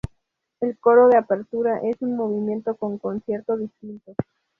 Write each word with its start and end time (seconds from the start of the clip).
El 0.61 0.79
coro 0.79 1.09
de 1.09 1.17
apertura 1.17 1.77
es 1.83 1.95
un 1.99 2.17
movimiento 2.17 2.71
de 2.71 2.97
concierto 2.99 3.55
distinto. 3.55 4.15